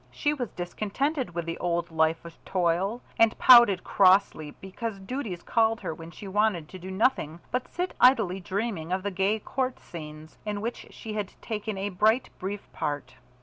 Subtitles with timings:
[0.09, 5.81] She was discontented with the old life of toil, and pouted crossly because duties called
[5.81, 9.79] her when she wanted to do nothing but sit idly dreaming of the gay court
[9.79, 13.13] scenes in which she had taken a bright brief part.